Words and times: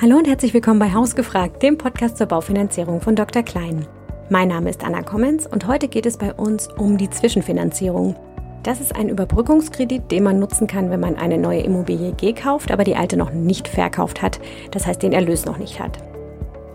Hallo 0.00 0.16
und 0.16 0.28
herzlich 0.28 0.54
willkommen 0.54 0.78
bei 0.78 0.94
Hausgefragt, 0.94 1.60
dem 1.60 1.76
Podcast 1.76 2.18
zur 2.18 2.28
Baufinanzierung 2.28 3.00
von 3.00 3.16
Dr. 3.16 3.42
Klein. 3.42 3.84
Mein 4.30 4.46
Name 4.46 4.70
ist 4.70 4.84
Anna 4.84 5.02
Kommens 5.02 5.44
und 5.44 5.66
heute 5.66 5.88
geht 5.88 6.06
es 6.06 6.18
bei 6.18 6.32
uns 6.32 6.68
um 6.68 6.98
die 6.98 7.10
Zwischenfinanzierung. 7.10 8.14
Das 8.62 8.80
ist 8.80 8.94
ein 8.94 9.08
Überbrückungskredit, 9.08 10.08
den 10.12 10.22
man 10.22 10.38
nutzen 10.38 10.68
kann, 10.68 10.90
wenn 10.90 11.00
man 11.00 11.16
eine 11.16 11.36
neue 11.36 11.62
Immobilie 11.62 12.12
gekauft, 12.12 12.70
aber 12.70 12.84
die 12.84 12.94
alte 12.94 13.16
noch 13.16 13.32
nicht 13.32 13.66
verkauft 13.66 14.22
hat, 14.22 14.38
das 14.70 14.86
heißt 14.86 15.02
den 15.02 15.12
Erlös 15.12 15.46
noch 15.46 15.58
nicht 15.58 15.80
hat. 15.80 15.98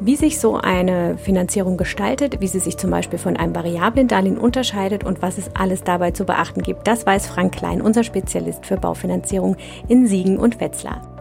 Wie 0.01 0.17
sich 0.17 0.37
so 0.37 0.57
eine 0.57 1.17
Finanzierung 1.17 1.77
gestaltet, 1.77 2.41
wie 2.41 2.47
sie 2.47 2.59
sich 2.59 2.75
zum 2.75 2.91
Beispiel 2.91 3.19
von 3.19 3.37
einem 3.37 3.55
variablen 3.55 4.09
Darlehen 4.09 4.37
unterscheidet 4.37 5.05
und 5.05 5.21
was 5.21 5.37
es 5.37 5.49
alles 5.55 5.85
dabei 5.85 6.11
zu 6.11 6.25
beachten 6.25 6.61
gibt, 6.61 6.89
das 6.89 7.05
weiß 7.05 7.27
Frank 7.27 7.55
Klein, 7.55 7.81
unser 7.81 8.03
Spezialist 8.03 8.65
für 8.65 8.75
Baufinanzierung 8.75 9.55
in 9.87 10.07
Siegen 10.07 10.37
und 10.37 10.59
Wetzlar. 10.59 11.12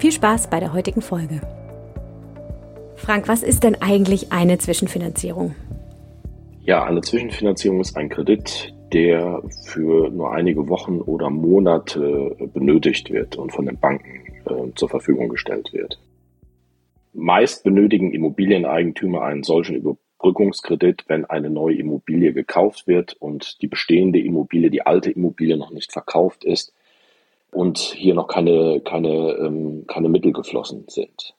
Viel 0.00 0.12
Spaß 0.12 0.48
bei 0.48 0.60
der 0.60 0.72
heutigen 0.72 1.02
Folge. 1.02 1.42
Frank, 2.96 3.28
was 3.28 3.42
ist 3.42 3.64
denn 3.64 3.74
eigentlich 3.82 4.32
eine 4.32 4.56
Zwischenfinanzierung? 4.56 5.54
Ja, 6.62 6.84
eine 6.84 7.02
Zwischenfinanzierung 7.02 7.82
ist 7.82 7.98
ein 7.98 8.08
Kredit, 8.08 8.72
der 8.94 9.42
für 9.66 10.08
nur 10.08 10.32
einige 10.32 10.70
Wochen 10.70 11.02
oder 11.02 11.28
Monate 11.28 12.34
benötigt 12.54 13.10
wird 13.10 13.36
und 13.36 13.52
von 13.52 13.66
den 13.66 13.78
Banken 13.78 14.22
äh, 14.46 14.74
zur 14.74 14.88
Verfügung 14.88 15.28
gestellt 15.28 15.74
wird. 15.74 16.00
Meist 17.12 17.62
benötigen 17.62 18.14
Immobilieneigentümer 18.14 19.20
einen 19.20 19.42
solchen 19.42 19.76
Überbrückungskredit, 19.76 21.04
wenn 21.08 21.26
eine 21.26 21.50
neue 21.50 21.76
Immobilie 21.76 22.32
gekauft 22.32 22.86
wird 22.86 23.18
und 23.20 23.60
die 23.60 23.68
bestehende 23.68 24.18
Immobilie, 24.18 24.70
die 24.70 24.80
alte 24.80 25.10
Immobilie 25.10 25.58
noch 25.58 25.72
nicht 25.72 25.92
verkauft 25.92 26.42
ist 26.42 26.72
und 27.52 27.78
hier 27.78 28.14
noch 28.14 28.28
keine, 28.28 28.80
keine, 28.80 29.32
ähm, 29.32 29.84
keine 29.86 30.08
Mittel 30.08 30.32
geflossen 30.32 30.84
sind. 30.88 31.34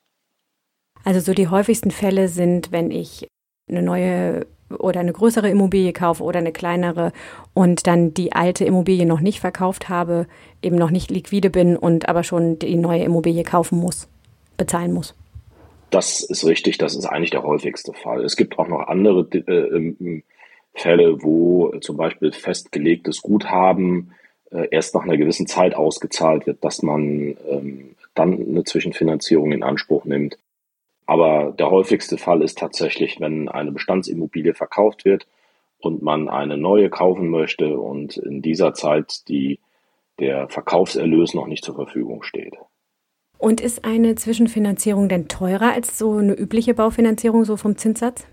Also 1.03 1.19
so 1.19 1.33
die 1.33 1.47
häufigsten 1.47 1.91
Fälle 1.91 2.27
sind, 2.27 2.71
wenn 2.71 2.91
ich 2.91 3.27
eine 3.69 3.81
neue 3.81 4.45
oder 4.79 4.99
eine 4.99 5.13
größere 5.13 5.49
Immobilie 5.49 5.93
kaufe 5.93 6.23
oder 6.23 6.39
eine 6.39 6.51
kleinere 6.51 7.11
und 7.53 7.87
dann 7.87 8.13
die 8.13 8.33
alte 8.33 8.63
Immobilie 8.65 9.05
noch 9.05 9.19
nicht 9.19 9.39
verkauft 9.39 9.89
habe, 9.89 10.27
eben 10.61 10.77
noch 10.77 10.91
nicht 10.91 11.11
liquide 11.11 11.49
bin 11.49 11.75
und 11.75 12.07
aber 12.07 12.23
schon 12.23 12.59
die 12.59 12.75
neue 12.75 13.03
Immobilie 13.03 13.43
kaufen 13.43 13.79
muss, 13.79 14.07
bezahlen 14.57 14.93
muss. 14.93 15.15
Das 15.89 16.23
ist 16.23 16.45
richtig, 16.45 16.77
das 16.77 16.95
ist 16.95 17.05
eigentlich 17.05 17.31
der 17.31 17.43
häufigste 17.43 17.93
Fall. 17.93 18.23
Es 18.23 18.37
gibt 18.37 18.57
auch 18.57 18.67
noch 18.67 18.87
andere 18.87 19.27
äh, 19.33 19.51
ähm, 19.51 20.23
Fälle, 20.73 21.21
wo 21.21 21.73
zum 21.81 21.97
Beispiel 21.97 22.31
festgelegtes 22.31 23.21
Guthaben 23.21 24.13
äh, 24.51 24.67
erst 24.71 24.93
nach 24.95 25.03
einer 25.03 25.17
gewissen 25.17 25.47
Zeit 25.47 25.75
ausgezahlt 25.75 26.45
wird, 26.45 26.63
dass 26.63 26.81
man 26.83 27.37
ähm, 27.49 27.95
dann 28.13 28.33
eine 28.33 28.63
Zwischenfinanzierung 28.63 29.51
in 29.51 29.63
Anspruch 29.63 30.05
nimmt. 30.05 30.37
Aber 31.05 31.53
der 31.57 31.69
häufigste 31.71 32.17
Fall 32.17 32.41
ist 32.41 32.57
tatsächlich, 32.57 33.19
wenn 33.19 33.49
eine 33.49 33.71
Bestandsimmobilie 33.71 34.53
verkauft 34.53 35.05
wird 35.05 35.27
und 35.79 36.01
man 36.01 36.29
eine 36.29 36.57
neue 36.57 36.89
kaufen 36.89 37.29
möchte 37.29 37.79
und 37.79 38.17
in 38.17 38.41
dieser 38.41 38.73
Zeit 38.73 39.27
die, 39.27 39.59
der 40.19 40.47
Verkaufserlös 40.49 41.33
noch 41.33 41.47
nicht 41.47 41.65
zur 41.65 41.75
Verfügung 41.75 42.23
steht. 42.23 42.55
Und 43.37 43.59
ist 43.59 43.85
eine 43.85 44.15
Zwischenfinanzierung 44.15 45.09
denn 45.09 45.27
teurer 45.27 45.73
als 45.73 45.97
so 45.97 46.17
eine 46.17 46.33
übliche 46.33 46.75
Baufinanzierung, 46.75 47.43
so 47.43 47.57
vom 47.57 47.75
Zinssatz? 47.75 48.27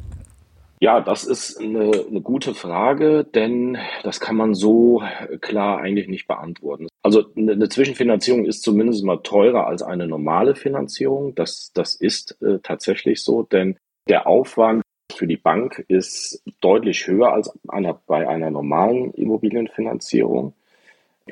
Ja, 0.81 1.01
das 1.01 1.25
ist 1.25 1.61
eine, 1.61 1.91
eine 2.09 2.21
gute 2.21 2.55
Frage, 2.55 3.25
denn 3.25 3.79
das 4.05 4.21
kann 4.21 4.37
man 4.37 4.55
so 4.55 5.03
klar 5.41 5.81
eigentlich 5.81 6.07
nicht 6.09 6.29
beantworten. 6.29 6.87
Also 7.03 7.25
eine 7.37 7.69
Zwischenfinanzierung 7.69 8.45
ist 8.45 8.63
zumindest 8.63 9.05
mal 9.05 9.19
teurer 9.19 9.67
als 9.67 9.83
eine 9.83 10.07
normale 10.07 10.55
Finanzierung. 10.55 11.35
Das, 11.35 11.73
das 11.75 11.97
ist 11.97 12.41
äh, 12.43 12.59
tatsächlich 12.63 13.23
so, 13.23 13.43
denn 13.43 13.77
der 14.09 14.27
Aufwand 14.29 14.83
für 15.13 15.27
die 15.27 15.37
Bank 15.37 15.85
ist 15.89 16.43
deutlich 16.61 17.07
höher 17.07 17.33
als 17.33 17.53
einer, 17.67 18.01
bei 18.07 18.29
einer 18.29 18.51
normalen 18.51 19.13
Immobilienfinanzierung. 19.15 20.55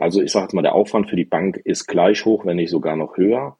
Also 0.00 0.22
ich 0.22 0.32
sage 0.32 0.46
jetzt 0.46 0.54
mal, 0.54 0.62
der 0.62 0.74
Aufwand 0.74 1.08
für 1.08 1.16
die 1.16 1.24
Bank 1.24 1.56
ist 1.56 1.86
gleich 1.86 2.24
hoch, 2.24 2.44
wenn 2.44 2.56
nicht 2.56 2.70
sogar 2.70 2.96
noch 2.96 3.16
höher. 3.16 3.56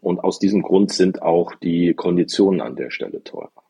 Und 0.00 0.22
aus 0.22 0.38
diesem 0.38 0.62
Grund 0.62 0.92
sind 0.92 1.22
auch 1.22 1.54
die 1.54 1.94
Konditionen 1.94 2.60
an 2.60 2.76
der 2.76 2.90
Stelle 2.90 3.22
teurer. 3.24 3.61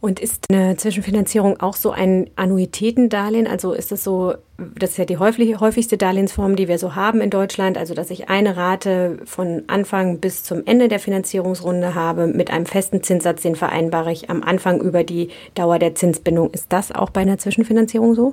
Und 0.00 0.18
ist 0.18 0.46
eine 0.50 0.76
Zwischenfinanzierung 0.76 1.60
auch 1.60 1.74
so 1.74 1.90
ein 1.90 2.30
Annuitätendarlehen? 2.34 3.46
Also 3.46 3.72
ist 3.72 3.92
das 3.92 4.02
so, 4.02 4.34
das 4.56 4.92
ist 4.92 4.96
ja 4.96 5.04
die 5.04 5.18
häufigste 5.18 5.98
Darlehensform, 5.98 6.56
die 6.56 6.68
wir 6.68 6.78
so 6.78 6.94
haben 6.94 7.20
in 7.20 7.28
Deutschland, 7.28 7.76
also 7.76 7.92
dass 7.92 8.10
ich 8.10 8.30
eine 8.30 8.56
Rate 8.56 9.18
von 9.26 9.64
Anfang 9.66 10.18
bis 10.18 10.42
zum 10.42 10.62
Ende 10.64 10.88
der 10.88 11.00
Finanzierungsrunde 11.00 11.94
habe 11.94 12.28
mit 12.28 12.50
einem 12.50 12.64
festen 12.64 13.02
Zinssatz, 13.02 13.42
den 13.42 13.56
vereinbare 13.56 14.10
ich 14.10 14.30
am 14.30 14.42
Anfang 14.42 14.80
über 14.80 15.04
die 15.04 15.28
Dauer 15.54 15.78
der 15.78 15.94
Zinsbindung. 15.94 16.50
Ist 16.50 16.72
das 16.72 16.92
auch 16.92 17.10
bei 17.10 17.20
einer 17.20 17.36
Zwischenfinanzierung 17.36 18.14
so? 18.14 18.32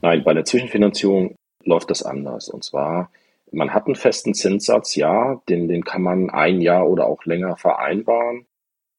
Nein, 0.00 0.22
bei 0.22 0.30
einer 0.30 0.44
Zwischenfinanzierung 0.44 1.34
läuft 1.64 1.90
das 1.90 2.04
anders. 2.04 2.48
Und 2.48 2.62
zwar, 2.62 3.10
man 3.50 3.74
hat 3.74 3.86
einen 3.86 3.96
festen 3.96 4.32
Zinssatz, 4.32 4.94
ja, 4.94 5.42
den, 5.48 5.66
den 5.66 5.82
kann 5.82 6.02
man 6.02 6.30
ein 6.30 6.60
Jahr 6.60 6.88
oder 6.88 7.06
auch 7.06 7.24
länger 7.24 7.56
vereinbaren. 7.56 8.46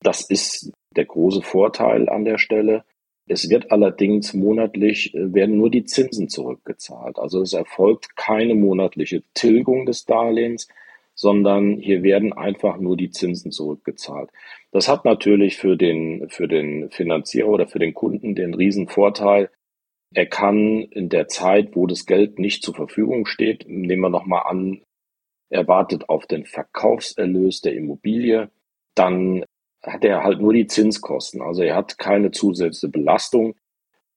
Das 0.02 0.22
ist 0.22 0.74
der 0.96 1.06
große 1.06 1.42
Vorteil 1.42 2.10
an 2.10 2.26
der 2.26 2.38
Stelle. 2.38 2.84
Es 3.28 3.50
wird 3.50 3.72
allerdings 3.72 4.34
monatlich, 4.34 5.14
äh, 5.16 5.34
werden 5.34 5.58
nur 5.58 5.70
die 5.70 5.86
Zinsen 5.86 6.30
zurückgezahlt. 6.30 7.18
Also 7.18 7.42
es 7.42 7.54
erfolgt 7.54 8.16
keine 8.16 8.56
monatliche 8.56 9.24
Tilgung 9.34 9.86
des 9.86 10.06
Darlehens, 10.06 10.68
sondern 11.16 11.78
hier 11.78 12.04
werden 12.04 12.34
einfach 12.34 12.78
nur 12.78 12.98
die 12.98 13.10
Zinsen 13.10 13.52
zurückgezahlt. 13.52 14.30
Das 14.72 14.90
hat 14.90 15.06
natürlich 15.06 15.58
für 15.58 15.78
den, 15.78 16.30
für 16.30 16.48
den 16.48 16.92
Finanzierer 16.92 17.48
oder 17.48 17.68
für 17.68 17.80
den 17.80 17.94
Kunden 17.94 18.36
den 18.36 18.54
riesen 18.54 18.88
Vorteil. 18.88 19.50
Er 20.14 20.26
kann 20.26 20.82
in 20.82 21.10
der 21.10 21.28
Zeit, 21.28 21.76
wo 21.76 21.88
das 21.88 22.06
Geld 22.06 22.38
nicht 22.38 22.64
zur 22.64 22.76
Verfügung 22.76 23.26
steht, 23.26 23.66
nehmen 23.68 24.02
wir 24.02 24.10
nochmal 24.10 24.44
an, 24.46 24.82
er 25.50 25.68
wartet 25.68 26.10
auf 26.10 26.26
den 26.26 26.46
Verkaufserlös 26.46 27.62
der 27.62 27.74
Immobilie, 27.74 28.50
dann 28.96 29.46
hat 29.86 30.04
er 30.04 30.24
halt 30.24 30.42
nur 30.42 30.54
die 30.54 30.68
Zinskosten. 30.68 31.42
Also 31.42 31.64
er 31.64 31.76
hat 31.76 31.98
keine 31.98 32.32
zusätzliche 32.32 32.92
Belastung 32.92 33.56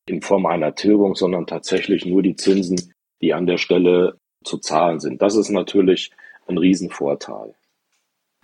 in 0.06 0.22
Form 0.22 0.46
einer 0.46 0.74
Tilgung, 0.74 1.14
sondern 1.14 1.46
tatsächlich 1.46 2.06
nur 2.06 2.22
die 2.22 2.36
Zinsen, 2.36 2.94
die 3.20 3.34
an 3.34 3.46
der 3.46 3.58
Stelle 3.58 4.18
zu 4.44 4.58
zahlen 4.58 5.00
sind. 5.00 5.20
Das 5.20 5.36
ist 5.36 5.50
natürlich 5.50 6.10
ein 6.46 6.58
Riesenvorteil. 6.58 7.54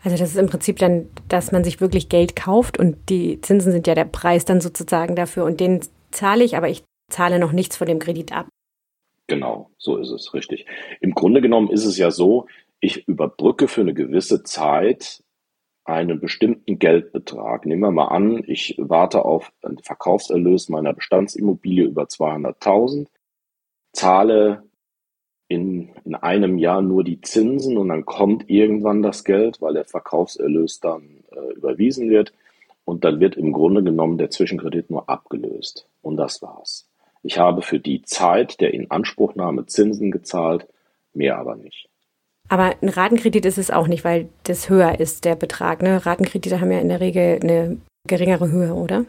Also 0.02 0.18
das 0.18 0.30
ist 0.30 0.36
im 0.36 0.48
Prinzip 0.48 0.78
dann, 0.78 1.08
dass 1.28 1.50
man 1.50 1.64
sich 1.64 1.80
wirklich 1.80 2.10
Geld 2.10 2.36
kauft 2.36 2.78
und 2.78 3.08
die 3.08 3.40
Zinsen 3.40 3.72
sind 3.72 3.86
ja 3.86 3.94
der 3.94 4.04
Preis 4.04 4.44
dann 4.44 4.60
sozusagen 4.60 5.16
dafür 5.16 5.44
und 5.44 5.60
den 5.60 5.80
zahle 6.10 6.44
ich, 6.44 6.56
aber 6.56 6.68
ich 6.68 6.84
zahle 7.10 7.38
noch 7.38 7.52
nichts 7.52 7.76
von 7.76 7.86
dem 7.86 7.98
Kredit 7.98 8.32
ab. 8.32 8.46
Genau, 9.26 9.70
so 9.78 9.96
ist 9.96 10.10
es, 10.10 10.34
richtig. 10.34 10.66
Im 11.00 11.14
Grunde 11.14 11.40
genommen 11.40 11.70
ist 11.70 11.86
es 11.86 11.96
ja 11.96 12.10
so, 12.10 12.46
ich 12.80 13.08
überbrücke 13.08 13.66
für 13.66 13.80
eine 13.80 13.94
gewisse 13.94 14.42
Zeit 14.42 15.23
einen 15.84 16.18
bestimmten 16.18 16.78
Geldbetrag. 16.78 17.66
Nehmen 17.66 17.82
wir 17.82 17.90
mal 17.90 18.08
an, 18.08 18.42
ich 18.46 18.74
warte 18.78 19.24
auf 19.24 19.52
einen 19.62 19.78
Verkaufserlös 19.78 20.68
meiner 20.68 20.94
Bestandsimmobilie 20.94 21.84
über 21.84 22.04
200.000, 22.04 23.06
zahle 23.92 24.64
in, 25.48 25.90
in 26.04 26.14
einem 26.14 26.58
Jahr 26.58 26.80
nur 26.80 27.04
die 27.04 27.20
Zinsen 27.20 27.76
und 27.76 27.88
dann 27.88 28.06
kommt 28.06 28.48
irgendwann 28.48 29.02
das 29.02 29.24
Geld, 29.24 29.60
weil 29.60 29.74
der 29.74 29.84
Verkaufserlös 29.84 30.80
dann 30.80 31.22
äh, 31.30 31.52
überwiesen 31.52 32.08
wird 32.08 32.32
und 32.84 33.04
dann 33.04 33.20
wird 33.20 33.36
im 33.36 33.52
Grunde 33.52 33.82
genommen 33.82 34.16
der 34.16 34.30
Zwischenkredit 34.30 34.90
nur 34.90 35.08
abgelöst 35.08 35.86
und 36.00 36.16
das 36.16 36.40
war's. 36.40 36.88
Ich 37.22 37.38
habe 37.38 37.62
für 37.62 37.78
die 37.78 38.02
Zeit 38.02 38.60
der 38.60 38.74
Inanspruchnahme 38.74 39.66
Zinsen 39.66 40.10
gezahlt, 40.10 40.66
mehr 41.12 41.38
aber 41.38 41.56
nicht. 41.56 41.88
Aber 42.48 42.74
ein 42.82 42.88
Ratenkredit 42.88 43.46
ist 43.46 43.58
es 43.58 43.70
auch 43.70 43.86
nicht, 43.86 44.04
weil 44.04 44.28
das 44.44 44.68
höher 44.68 45.00
ist, 45.00 45.24
der 45.24 45.34
Betrag. 45.34 45.82
Ne? 45.82 46.04
Ratenkredite 46.04 46.60
haben 46.60 46.70
ja 46.70 46.78
in 46.78 46.88
der 46.88 47.00
Regel 47.00 47.40
eine 47.42 47.78
geringere 48.06 48.50
Höhe, 48.50 48.74
oder? 48.74 49.06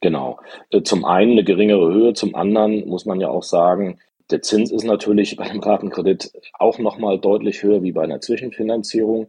Genau. 0.00 0.38
Äh, 0.70 0.82
zum 0.82 1.04
einen 1.04 1.32
eine 1.32 1.44
geringere 1.44 1.92
Höhe, 1.92 2.12
zum 2.14 2.34
anderen 2.34 2.86
muss 2.86 3.06
man 3.06 3.20
ja 3.20 3.28
auch 3.28 3.42
sagen, 3.42 3.98
der 4.30 4.42
Zins 4.42 4.70
ist 4.70 4.84
natürlich 4.84 5.36
bei 5.36 5.44
einem 5.44 5.60
Ratenkredit 5.60 6.32
auch 6.58 6.78
nochmal 6.78 7.18
deutlich 7.18 7.62
höher 7.62 7.82
wie 7.82 7.92
bei 7.92 8.02
einer 8.02 8.20
Zwischenfinanzierung. 8.20 9.28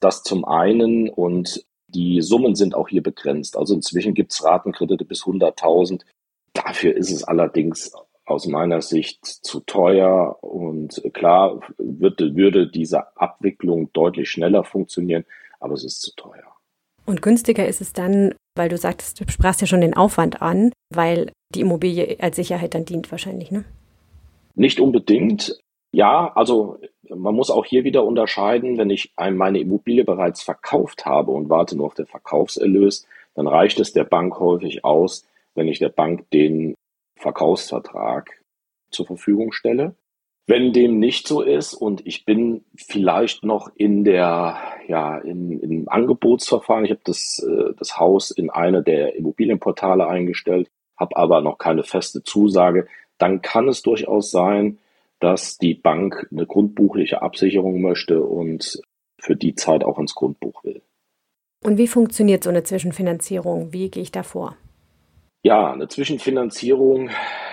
Das 0.00 0.22
zum 0.22 0.44
einen 0.44 1.08
und 1.08 1.64
die 1.88 2.20
Summen 2.20 2.54
sind 2.54 2.74
auch 2.74 2.88
hier 2.88 3.02
begrenzt. 3.02 3.56
Also 3.56 3.74
inzwischen 3.74 4.14
gibt 4.14 4.32
es 4.32 4.44
Ratenkredite 4.44 5.04
bis 5.04 5.22
100.000. 5.22 6.02
Dafür 6.52 6.94
ist 6.94 7.10
es 7.10 7.24
allerdings 7.24 7.92
aus 8.28 8.46
meiner 8.46 8.82
Sicht 8.82 9.24
zu 9.24 9.60
teuer 9.60 10.36
und 10.42 11.02
klar 11.14 11.60
würde, 11.78 12.36
würde 12.36 12.68
diese 12.68 13.16
Abwicklung 13.16 13.92
deutlich 13.92 14.30
schneller 14.30 14.64
funktionieren, 14.64 15.24
aber 15.60 15.74
es 15.74 15.84
ist 15.84 16.02
zu 16.02 16.14
teuer. 16.14 16.44
Und 17.06 17.22
günstiger 17.22 17.66
ist 17.66 17.80
es 17.80 17.94
dann, 17.94 18.34
weil 18.54 18.68
du 18.68 18.76
sagtest, 18.76 19.20
du 19.20 19.24
sprachst 19.30 19.62
ja 19.62 19.66
schon 19.66 19.80
den 19.80 19.94
Aufwand 19.94 20.42
an, 20.42 20.72
weil 20.94 21.32
die 21.54 21.60
Immobilie 21.60 22.18
als 22.20 22.36
Sicherheit 22.36 22.74
dann 22.74 22.84
dient 22.84 23.10
wahrscheinlich, 23.10 23.50
ne? 23.50 23.64
Nicht 24.54 24.78
unbedingt. 24.78 25.58
Ja, 25.90 26.30
also 26.34 26.78
man 27.08 27.34
muss 27.34 27.50
auch 27.50 27.64
hier 27.64 27.84
wieder 27.84 28.04
unterscheiden, 28.04 28.76
wenn 28.76 28.90
ich 28.90 29.12
meine 29.16 29.60
Immobilie 29.60 30.04
bereits 30.04 30.42
verkauft 30.42 31.06
habe 31.06 31.30
und 31.30 31.48
warte 31.48 31.76
nur 31.76 31.86
auf 31.86 31.94
den 31.94 32.06
Verkaufserlös, 32.06 33.06
dann 33.34 33.46
reicht 33.46 33.80
es 33.80 33.92
der 33.92 34.04
Bank 34.04 34.38
häufig 34.38 34.84
aus, 34.84 35.26
wenn 35.54 35.68
ich 35.68 35.78
der 35.78 35.88
Bank 35.88 36.28
den 36.30 36.74
Verkaufsvertrag 37.18 38.30
zur 38.90 39.06
Verfügung 39.06 39.52
stelle. 39.52 39.94
Wenn 40.46 40.72
dem 40.72 40.98
nicht 40.98 41.28
so 41.28 41.42
ist 41.42 41.74
und 41.74 42.06
ich 42.06 42.24
bin 42.24 42.64
vielleicht 42.74 43.44
noch 43.44 43.70
in 43.74 44.04
der, 44.04 44.56
ja, 44.86 45.18
in, 45.18 45.60
im 45.60 45.88
Angebotsverfahren, 45.90 46.86
ich 46.86 46.90
habe 46.90 47.02
das, 47.04 47.44
äh, 47.46 47.74
das 47.76 47.98
Haus 47.98 48.30
in 48.30 48.48
eine 48.48 48.82
der 48.82 49.14
Immobilienportale 49.16 50.06
eingestellt, 50.06 50.70
habe 50.96 51.16
aber 51.16 51.42
noch 51.42 51.58
keine 51.58 51.82
feste 51.82 52.22
Zusage, 52.22 52.86
dann 53.18 53.42
kann 53.42 53.68
es 53.68 53.82
durchaus 53.82 54.30
sein, 54.30 54.78
dass 55.20 55.58
die 55.58 55.74
Bank 55.74 56.28
eine 56.30 56.46
grundbuchliche 56.46 57.20
Absicherung 57.20 57.82
möchte 57.82 58.22
und 58.22 58.80
für 59.18 59.36
die 59.36 59.54
Zeit 59.54 59.84
auch 59.84 59.98
ins 59.98 60.14
Grundbuch 60.14 60.64
will. 60.64 60.80
Und 61.64 61.76
wie 61.76 61.88
funktioniert 61.88 62.44
so 62.44 62.50
eine 62.50 62.62
Zwischenfinanzierung? 62.62 63.72
Wie 63.72 63.90
gehe 63.90 64.02
ich 64.02 64.12
da 64.12 64.22
vor? 64.22 64.56
Ja, 65.44 65.72
eine 65.72 65.88
Zwischenfinanzierung 65.88 67.10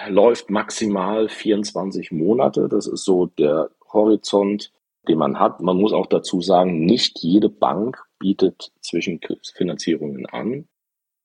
läuft 0.09 0.49
maximal 0.49 1.29
24 1.29 2.11
Monate. 2.11 2.67
Das 2.67 2.87
ist 2.87 3.03
so 3.03 3.27
der 3.27 3.69
Horizont, 3.93 4.71
den 5.07 5.19
man 5.19 5.39
hat. 5.39 5.61
Man 5.61 5.77
muss 5.77 5.93
auch 5.93 6.07
dazu 6.07 6.41
sagen, 6.41 6.85
nicht 6.85 7.19
jede 7.19 7.49
Bank 7.49 8.03
bietet 8.19 8.71
Zwischenfinanzierungen 8.81 10.25
an. 10.25 10.67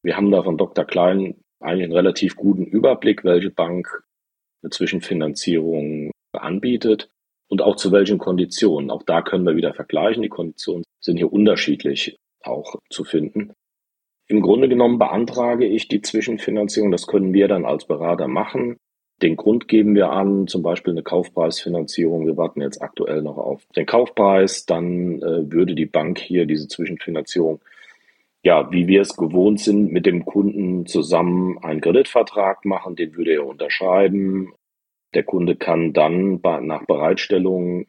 Wir 0.02 0.16
haben 0.16 0.30
da 0.30 0.42
von 0.42 0.58
Dr. 0.58 0.84
Klein 0.84 1.42
eigentlich 1.60 1.84
einen 1.84 1.94
relativ 1.94 2.36
guten 2.36 2.64
Überblick, 2.64 3.24
welche 3.24 3.50
Bank 3.50 4.02
eine 4.62 4.70
Zwischenfinanzierung 4.70 6.10
anbietet 6.32 7.10
und 7.48 7.62
auch 7.62 7.76
zu 7.76 7.90
welchen 7.90 8.18
Konditionen. 8.18 8.90
Auch 8.90 9.02
da 9.02 9.22
können 9.22 9.46
wir 9.46 9.56
wieder 9.56 9.74
vergleichen. 9.74 10.22
Die 10.22 10.28
Konditionen 10.28 10.84
sind 11.00 11.16
hier 11.16 11.32
unterschiedlich 11.32 12.16
auch 12.42 12.76
zu 12.90 13.04
finden. 13.04 13.52
Im 14.30 14.42
Grunde 14.42 14.68
genommen 14.68 15.00
beantrage 15.00 15.66
ich 15.66 15.88
die 15.88 16.02
Zwischenfinanzierung. 16.02 16.92
Das 16.92 17.08
können 17.08 17.34
wir 17.34 17.48
dann 17.48 17.64
als 17.64 17.84
Berater 17.84 18.28
machen. 18.28 18.76
Den 19.22 19.34
Grund 19.34 19.66
geben 19.66 19.96
wir 19.96 20.12
an, 20.12 20.46
zum 20.46 20.62
Beispiel 20.62 20.92
eine 20.92 21.02
Kaufpreisfinanzierung. 21.02 22.28
Wir 22.28 22.36
warten 22.36 22.60
jetzt 22.60 22.80
aktuell 22.80 23.22
noch 23.22 23.38
auf 23.38 23.66
den 23.74 23.86
Kaufpreis. 23.86 24.66
Dann 24.66 25.20
äh, 25.20 25.50
würde 25.50 25.74
die 25.74 25.86
Bank 25.86 26.20
hier 26.20 26.46
diese 26.46 26.68
Zwischenfinanzierung, 26.68 27.60
ja, 28.44 28.70
wie 28.70 28.86
wir 28.86 29.00
es 29.00 29.16
gewohnt 29.16 29.58
sind, 29.58 29.90
mit 29.90 30.06
dem 30.06 30.24
Kunden 30.24 30.86
zusammen 30.86 31.58
einen 31.64 31.80
Kreditvertrag 31.80 32.64
machen. 32.64 32.94
Den 32.94 33.16
würde 33.16 33.32
er 33.32 33.46
unterschreiben. 33.48 34.52
Der 35.12 35.24
Kunde 35.24 35.56
kann 35.56 35.92
dann 35.92 36.40
nach 36.40 36.86
Bereitstellung 36.86 37.86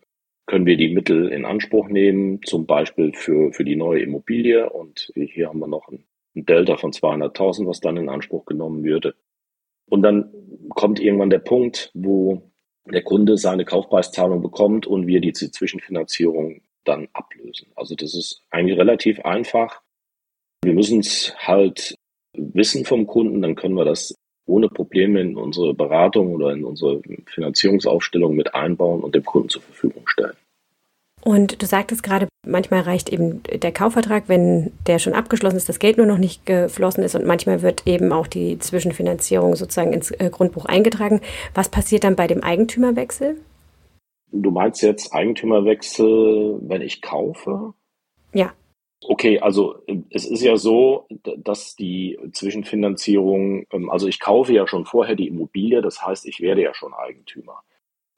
können 0.47 0.65
wir 0.65 0.75
die 0.75 0.91
Mittel 0.91 1.27
in 1.29 1.45
Anspruch 1.45 1.87
nehmen, 1.87 2.41
zum 2.43 2.65
Beispiel 2.65 3.13
für, 3.13 3.53
für 3.53 3.63
die 3.63 3.75
neue 3.75 4.01
Immobilie. 4.01 4.67
Und 4.71 5.11
hier 5.15 5.49
haben 5.49 5.59
wir 5.59 5.67
noch 5.67 5.87
ein, 5.87 6.03
ein 6.35 6.45
Delta 6.45 6.77
von 6.77 6.91
200.000, 6.91 7.67
was 7.67 7.79
dann 7.79 7.97
in 7.97 8.09
Anspruch 8.09 8.45
genommen 8.45 8.83
würde. 8.83 9.15
Und 9.89 10.03
dann 10.03 10.31
kommt 10.69 10.99
irgendwann 10.99 11.29
der 11.29 11.39
Punkt, 11.39 11.91
wo 11.93 12.51
der 12.85 13.03
Kunde 13.03 13.37
seine 13.37 13.65
Kaufpreiszahlung 13.65 14.41
bekommt 14.41 14.87
und 14.87 15.07
wir 15.07 15.21
die 15.21 15.33
Zwischenfinanzierung 15.33 16.61
dann 16.83 17.07
ablösen. 17.13 17.67
Also 17.75 17.95
das 17.95 18.15
ist 18.15 18.41
eigentlich 18.49 18.77
relativ 18.77 19.19
einfach. 19.21 19.81
Wir 20.63 20.73
müssen 20.73 20.99
es 20.99 21.35
halt 21.37 21.95
wissen 22.33 22.85
vom 22.85 23.07
Kunden, 23.07 23.41
dann 23.41 23.55
können 23.55 23.75
wir 23.75 23.85
das 23.85 24.15
ohne 24.45 24.69
Probleme 24.69 25.21
in 25.21 25.35
unsere 25.35 25.73
Beratung 25.73 26.33
oder 26.33 26.51
in 26.51 26.63
unsere 26.63 27.01
Finanzierungsaufstellung 27.27 28.35
mit 28.35 28.53
einbauen 28.55 29.01
und 29.01 29.13
dem 29.13 29.23
Kunden 29.23 29.49
zur 29.49 29.61
Verfügung 29.61 30.07
stellen. 30.07 30.35
Und 31.23 31.61
du 31.61 31.65
sagtest 31.67 32.01
gerade, 32.01 32.27
manchmal 32.47 32.81
reicht 32.81 33.09
eben 33.09 33.43
der 33.43 33.71
Kaufvertrag, 33.71 34.23
wenn 34.27 34.71
der 34.87 34.97
schon 34.97 35.13
abgeschlossen 35.13 35.57
ist, 35.57 35.69
das 35.69 35.77
Geld 35.77 35.97
nur 35.97 36.07
noch 36.07 36.17
nicht 36.17 36.45
geflossen 36.45 37.03
ist 37.03 37.15
und 37.15 37.25
manchmal 37.25 37.61
wird 37.61 37.85
eben 37.85 38.11
auch 38.11 38.25
die 38.25 38.57
Zwischenfinanzierung 38.57 39.55
sozusagen 39.55 39.93
ins 39.93 40.11
äh, 40.11 40.29
Grundbuch 40.31 40.65
eingetragen. 40.65 41.21
Was 41.53 41.69
passiert 41.69 42.03
dann 42.03 42.15
bei 42.15 42.25
dem 42.25 42.43
Eigentümerwechsel? 42.43 43.37
Du 44.31 44.49
meinst 44.49 44.81
jetzt 44.81 45.13
Eigentümerwechsel, 45.13 46.57
wenn 46.61 46.81
ich 46.81 47.01
kaufe? 47.01 47.73
Ja. 48.33 48.53
Okay, 49.03 49.39
also 49.39 49.75
es 50.09 50.25
ist 50.25 50.41
ja 50.41 50.57
so, 50.57 51.07
dass 51.37 51.75
die 51.75 52.19
Zwischenfinanzierung, 52.31 53.65
ähm, 53.71 53.89
also 53.89 54.07
ich 54.07 54.19
kaufe 54.19 54.53
ja 54.53 54.67
schon 54.67 54.85
vorher 54.85 55.15
die 55.15 55.27
Immobilie, 55.27 55.81
das 55.81 56.05
heißt, 56.05 56.25
ich 56.25 56.39
werde 56.39 56.63
ja 56.63 56.73
schon 56.73 56.93
Eigentümer. 56.93 57.63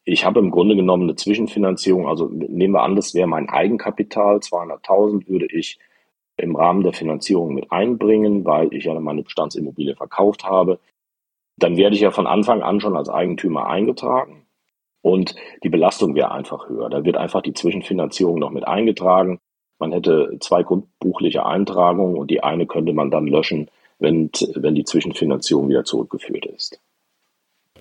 Ich 0.05 0.25
habe 0.25 0.39
im 0.39 0.51
Grunde 0.51 0.75
genommen 0.75 1.03
eine 1.03 1.15
Zwischenfinanzierung, 1.15 2.07
also 2.07 2.27
nehmen 2.27 2.73
wir 2.73 2.83
an, 2.83 2.95
das 2.95 3.13
wäre 3.13 3.27
mein 3.27 3.49
Eigenkapital, 3.49 4.37
200.000 4.37 5.29
würde 5.29 5.47
ich 5.47 5.79
im 6.37 6.55
Rahmen 6.55 6.83
der 6.83 6.93
Finanzierung 6.93 7.53
mit 7.53 7.71
einbringen, 7.71 8.43
weil 8.43 8.73
ich 8.73 8.85
ja 8.85 8.99
meine 8.99 9.23
Bestandsimmobilie 9.23 9.95
verkauft 9.95 10.43
habe. 10.43 10.79
Dann 11.57 11.77
werde 11.77 11.95
ich 11.95 12.01
ja 12.01 12.11
von 12.11 12.27
Anfang 12.27 12.63
an 12.63 12.79
schon 12.79 12.97
als 12.97 13.09
Eigentümer 13.09 13.67
eingetragen 13.67 14.45
und 15.01 15.35
die 15.63 15.69
Belastung 15.69 16.15
wäre 16.15 16.31
einfach 16.31 16.67
höher. 16.67 16.89
Da 16.89 17.05
wird 17.05 17.17
einfach 17.17 17.41
die 17.41 17.53
Zwischenfinanzierung 17.53 18.39
noch 18.39 18.49
mit 18.49 18.67
eingetragen 18.67 19.39
man 19.83 19.91
hätte 19.91 20.37
zwei 20.39 20.63
grundbuchliche 20.63 21.45
Eintragungen 21.45 22.15
und 22.15 22.31
die 22.31 22.41
eine 22.41 22.65
könnte 22.65 22.93
man 22.93 23.11
dann 23.11 23.27
löschen, 23.27 23.69
wenn, 23.99 24.29
wenn 24.55 24.75
die 24.75 24.85
Zwischenfinanzierung 24.85 25.67
wieder 25.67 25.83
zurückgeführt 25.83 26.45
ist. 26.45 26.79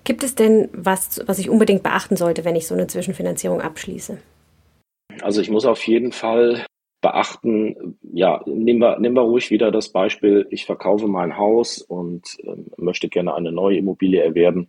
Gibt 0.04 0.24
es 0.24 0.34
denn 0.34 0.68
was, 0.72 1.22
was 1.26 1.38
ich 1.38 1.48
unbedingt 1.48 1.82
beachten 1.82 2.16
sollte, 2.16 2.44
wenn 2.44 2.56
ich 2.56 2.66
so 2.66 2.74
eine 2.74 2.86
Zwischenfinanzierung 2.86 3.60
abschließe? 3.60 4.18
Also 5.20 5.40
ich 5.40 5.50
muss 5.50 5.64
auf 5.64 5.86
jeden 5.86 6.12
Fall 6.12 6.66
beachten, 7.02 7.98
ja, 8.02 8.42
nehmen 8.46 8.80
wir, 8.80 8.98
nehmen 8.98 9.16
wir 9.16 9.22
ruhig 9.22 9.50
wieder 9.50 9.70
das 9.70 9.90
Beispiel, 9.90 10.46
ich 10.50 10.64
verkaufe 10.64 11.08
mein 11.08 11.36
Haus 11.36 11.82
und 11.82 12.38
äh, 12.44 12.56
möchte 12.76 13.08
gerne 13.08 13.34
eine 13.34 13.52
neue 13.52 13.78
Immobilie 13.78 14.22
erwerben. 14.22 14.68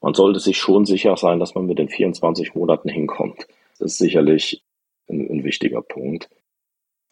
Man 0.00 0.12
sollte 0.12 0.40
sich 0.40 0.58
schon 0.58 0.84
sicher 0.84 1.16
sein, 1.16 1.40
dass 1.40 1.54
man 1.54 1.64
mit 1.64 1.78
den 1.78 1.88
24 1.88 2.54
Monaten 2.54 2.90
hinkommt. 2.90 3.46
Das 3.78 3.92
ist 3.92 3.98
sicherlich 3.98 4.62
ein, 5.08 5.26
ein 5.30 5.44
wichtiger 5.44 5.80
Punkt. 5.80 6.28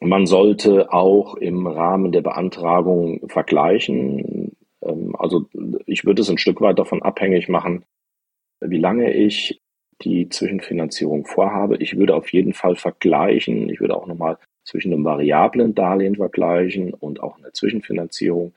Man 0.00 0.26
sollte 0.26 0.92
auch 0.92 1.36
im 1.36 1.66
Rahmen 1.66 2.12
der 2.12 2.22
Beantragung 2.22 3.28
vergleichen. 3.28 4.56
Ähm, 4.82 5.14
also 5.18 5.46
ich 5.86 6.04
würde 6.04 6.22
es 6.22 6.30
ein 6.30 6.38
Stück 6.38 6.60
weit 6.60 6.78
davon 6.78 7.02
abhängig 7.02 7.48
machen, 7.48 7.84
wie 8.60 8.78
lange 8.78 9.12
ich 9.12 9.60
die 10.02 10.28
Zwischenfinanzierung 10.28 11.26
vorhabe. 11.26 11.76
Ich 11.76 11.96
würde 11.96 12.14
auf 12.14 12.32
jeden 12.32 12.54
Fall 12.54 12.76
vergleichen. 12.76 13.68
Ich 13.68 13.80
würde 13.80 13.96
auch 13.96 14.06
nochmal 14.06 14.38
zwischen 14.64 14.92
einem 14.92 15.04
variablen 15.04 15.74
Darlehen 15.74 16.16
vergleichen 16.16 16.94
und 16.94 17.20
auch 17.20 17.38
einer 17.38 17.52
Zwischenfinanzierung. 17.52 18.54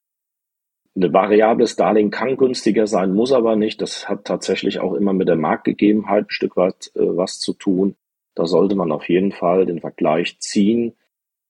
Ein 0.96 1.14
variables 1.14 1.76
Darlehen 1.76 2.10
kann 2.10 2.38
günstiger 2.38 2.88
sein, 2.88 3.14
muss 3.14 3.34
aber 3.34 3.56
nicht. 3.56 3.82
Das 3.82 4.08
hat 4.08 4.26
tatsächlich 4.26 4.80
auch 4.80 4.94
immer 4.94 5.14
mit 5.14 5.28
der 5.28 5.36
Marktgegebenheit 5.36 6.28
ein 6.28 6.32
Stück 6.32 6.56
weit 6.56 6.92
äh, 6.96 7.02
was 7.02 7.40
zu 7.40 7.54
tun. 7.54 7.96
Da 8.34 8.46
sollte 8.46 8.76
man 8.76 8.92
auf 8.92 9.10
jeden 9.10 9.32
Fall 9.32 9.66
den 9.66 9.82
Vergleich 9.82 10.40
ziehen 10.40 10.94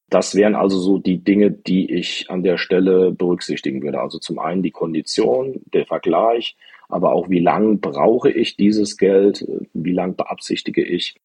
das 0.09 0.35
wären 0.35 0.55
also 0.55 0.77
so 0.77 0.99
die 0.99 1.23
Dinge, 1.23 1.51
die 1.51 1.91
ich 1.91 2.29
an 2.29 2.43
der 2.43 2.57
Stelle 2.57 3.11
berücksichtigen 3.11 3.81
würde. 3.81 3.99
Also 3.99 4.19
zum 4.19 4.39
einen 4.39 4.61
die 4.61 4.71
Kondition, 4.71 5.61
der 5.73 5.85
Vergleich, 5.85 6.55
aber 6.87 7.13
auch 7.13 7.29
wie 7.29 7.39
lang 7.39 7.79
brauche 7.79 8.29
ich 8.29 8.55
dieses 8.55 8.97
Geld, 8.97 9.45
wie 9.73 9.93
lang 9.93 10.15
beabsichtige 10.15 10.83
ich, 10.83 11.15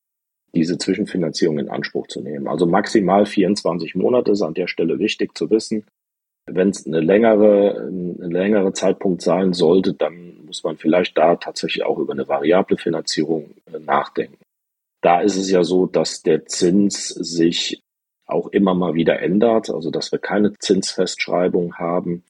diese 0.54 0.78
Zwischenfinanzierung 0.78 1.58
in 1.58 1.68
Anspruch 1.68 2.06
zu 2.06 2.22
nehmen. 2.22 2.48
Also 2.48 2.66
maximal 2.66 3.26
24 3.26 3.94
Monate 3.94 4.32
ist 4.32 4.42
an 4.42 4.54
der 4.54 4.66
Stelle 4.66 4.98
wichtig 4.98 5.36
zu 5.36 5.50
wissen. 5.50 5.84
Wenn 6.46 6.70
es 6.70 6.86
eine 6.86 7.00
längere, 7.00 7.88
ein 7.88 8.30
längere 8.30 8.72
Zeitpunkt 8.72 9.22
sein 9.22 9.52
sollte, 9.52 9.94
dann 9.94 10.44
muss 10.46 10.64
man 10.64 10.78
vielleicht 10.78 11.16
da 11.16 11.36
tatsächlich 11.36 11.84
auch 11.84 11.98
über 11.98 12.12
eine 12.12 12.26
variable 12.26 12.76
Finanzierung 12.76 13.54
äh, 13.72 13.78
nachdenken. 13.78 14.38
Da 15.02 15.20
ist 15.20 15.36
es 15.36 15.50
ja 15.50 15.62
so, 15.62 15.86
dass 15.86 16.22
der 16.22 16.46
Zins 16.46 17.08
sich 17.08 17.82
auch 18.30 18.48
immer 18.48 18.74
mal 18.74 18.94
wieder 18.94 19.20
ändert, 19.20 19.70
also 19.70 19.90
dass 19.90 20.12
wir 20.12 20.18
keine 20.18 20.52
Zinsfestschreibung 20.58 21.76
haben. 21.76 22.24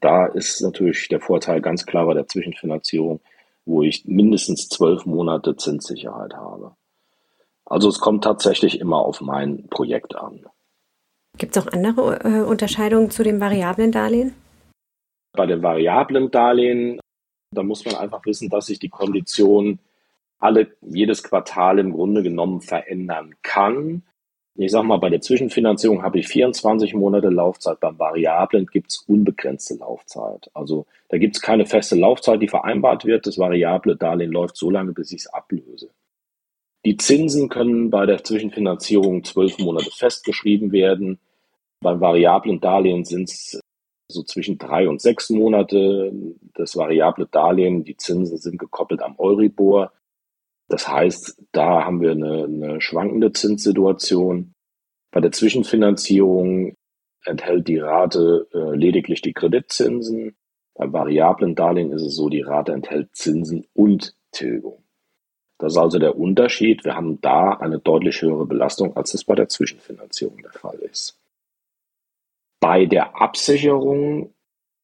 Da 0.00 0.26
ist 0.26 0.60
natürlich 0.62 1.08
der 1.08 1.20
Vorteil 1.20 1.60
ganz 1.60 1.86
klar 1.86 2.06
bei 2.06 2.14
der 2.14 2.26
Zwischenfinanzierung, 2.26 3.20
wo 3.64 3.82
ich 3.82 4.04
mindestens 4.06 4.68
zwölf 4.68 5.06
Monate 5.06 5.56
Zinssicherheit 5.56 6.34
habe. 6.34 6.74
Also 7.66 7.88
es 7.88 8.00
kommt 8.00 8.24
tatsächlich 8.24 8.80
immer 8.80 8.98
auf 8.98 9.20
mein 9.20 9.68
Projekt 9.68 10.16
an. 10.16 10.46
Gibt 11.38 11.56
es 11.56 11.62
auch 11.62 11.72
andere 11.72 12.20
äh, 12.24 12.42
Unterscheidungen 12.42 13.10
zu 13.10 13.22
dem 13.22 13.40
variablen 13.40 13.92
Darlehen? 13.92 14.34
Bei 15.32 15.46
den 15.46 15.62
variablen 15.62 16.30
Darlehen, 16.30 16.98
da 17.52 17.62
muss 17.62 17.84
man 17.84 17.94
einfach 17.94 18.24
wissen, 18.26 18.48
dass 18.48 18.66
sich 18.66 18.80
die 18.80 18.88
Kondition 18.88 19.78
alle 20.40 20.74
jedes 20.80 21.22
Quartal 21.22 21.78
im 21.78 21.92
Grunde 21.92 22.22
genommen 22.22 22.60
verändern 22.60 23.34
kann. 23.42 24.02
Ich 24.62 24.72
sage 24.72 24.86
mal, 24.86 24.98
bei 24.98 25.08
der 25.08 25.22
Zwischenfinanzierung 25.22 26.02
habe 26.02 26.18
ich 26.18 26.28
24 26.28 26.92
Monate 26.92 27.30
Laufzeit, 27.30 27.80
beim 27.80 27.98
Variablen 27.98 28.66
gibt 28.66 28.92
es 28.92 28.98
unbegrenzte 29.08 29.76
Laufzeit. 29.76 30.50
Also 30.52 30.84
da 31.08 31.16
gibt 31.16 31.36
es 31.36 31.40
keine 31.40 31.64
feste 31.64 31.96
Laufzeit, 31.96 32.42
die 32.42 32.48
vereinbart 32.48 33.06
wird. 33.06 33.26
Das 33.26 33.38
variable 33.38 33.96
Darlehen 33.96 34.30
läuft 34.30 34.58
so 34.58 34.68
lange, 34.68 34.92
bis 34.92 35.12
ich 35.12 35.20
es 35.20 35.26
ablöse. 35.28 35.88
Die 36.84 36.98
Zinsen 36.98 37.48
können 37.48 37.88
bei 37.88 38.04
der 38.04 38.22
Zwischenfinanzierung 38.22 39.24
zwölf 39.24 39.58
Monate 39.58 39.90
festgeschrieben 39.96 40.72
werden. 40.72 41.18
Beim 41.80 42.02
variablen 42.02 42.60
Darlehen 42.60 43.06
sind 43.06 43.30
es 43.30 43.60
so 44.08 44.22
zwischen 44.24 44.58
drei 44.58 44.90
und 44.90 45.00
sechs 45.00 45.30
Monate. 45.30 46.12
Das 46.52 46.76
variable 46.76 47.26
Darlehen, 47.30 47.84
die 47.84 47.96
Zinsen 47.96 48.36
sind 48.36 48.58
gekoppelt 48.58 49.00
am 49.00 49.18
Euribor. 49.18 49.90
Das 50.70 50.86
heißt, 50.86 51.42
da 51.50 51.84
haben 51.84 52.00
wir 52.00 52.12
eine, 52.12 52.44
eine 52.44 52.80
schwankende 52.80 53.32
Zinssituation. 53.32 54.54
Bei 55.10 55.20
der 55.20 55.32
Zwischenfinanzierung 55.32 56.76
enthält 57.24 57.66
die 57.66 57.78
Rate 57.78 58.46
äh, 58.54 58.76
lediglich 58.76 59.20
die 59.20 59.32
Kreditzinsen. 59.32 60.36
Bei 60.74 60.92
variablen 60.92 61.56
Darlehen 61.56 61.90
ist 61.92 62.02
es 62.02 62.14
so, 62.14 62.28
die 62.28 62.42
Rate 62.42 62.72
enthält 62.72 63.16
Zinsen 63.16 63.66
und 63.74 64.14
Tilgung. 64.30 64.84
Das 65.58 65.72
ist 65.72 65.78
also 65.78 65.98
der 65.98 66.16
Unterschied. 66.16 66.84
Wir 66.84 66.94
haben 66.94 67.20
da 67.20 67.50
eine 67.54 67.80
deutlich 67.80 68.22
höhere 68.22 68.46
Belastung, 68.46 68.96
als 68.96 69.12
es 69.12 69.24
bei 69.24 69.34
der 69.34 69.48
Zwischenfinanzierung 69.48 70.38
der 70.38 70.52
Fall 70.52 70.78
ist. 70.78 71.18
Bei 72.60 72.86
der 72.86 73.20
Absicherung 73.20 74.32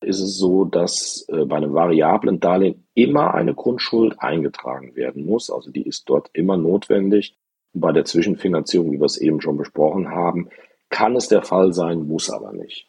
ist 0.01 0.21
es 0.21 0.39
so, 0.39 0.65
dass 0.65 1.27
äh, 1.29 1.45
bei 1.45 1.57
einem 1.57 1.75
variablen 1.75 2.41
Darlehen 2.41 2.87
immer 2.95 3.35
eine 3.35 3.55
Grundschuld 3.55 4.17
eingetragen 4.19 4.95
werden 4.95 5.25
muss. 5.25 5.51
Also 5.51 5.71
die 5.71 5.83
ist 5.83 6.09
dort 6.09 6.31
immer 6.33 6.57
notwendig. 6.57 7.37
bei 7.73 7.93
der 7.93 8.07
Zwischenfinanzierung, 8.07 8.93
wie 8.93 8.99
wir 8.99 9.05
es 9.05 9.19
eben 9.19 9.41
schon 9.41 9.59
besprochen 9.59 10.09
haben, 10.09 10.49
kann 10.89 11.15
es 11.15 11.29
der 11.29 11.43
Fall 11.43 11.75
sein, 11.75 12.07
muss 12.07 12.31
aber 12.31 12.53
nicht. 12.53 12.89